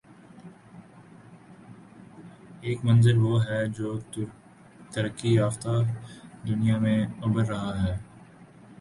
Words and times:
ایک 2.61 2.79
منظروہ 2.85 3.37
ہے 3.43 3.61
جو 3.77 3.89
ترقی 4.91 5.33
یافتہ 5.33 5.73
دنیا 6.47 6.77
میں 6.77 6.99
ابھر 7.23 7.45
رہا 7.49 7.73
ہے۔ 7.83 7.95